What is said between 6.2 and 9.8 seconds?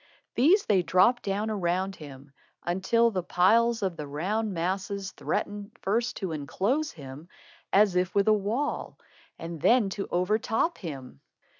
enclose him as with a wall, and